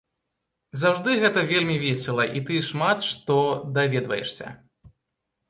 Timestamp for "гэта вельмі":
1.23-1.75